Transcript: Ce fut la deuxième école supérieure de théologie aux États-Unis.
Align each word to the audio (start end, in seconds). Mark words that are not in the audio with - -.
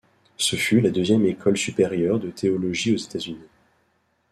Ce 0.37 0.55
fut 0.55 0.81
la 0.81 0.89
deuxième 0.89 1.27
école 1.27 1.57
supérieure 1.59 2.19
de 2.19 2.31
théologie 2.31 2.91
aux 2.91 2.97
États-Unis. 2.97 3.45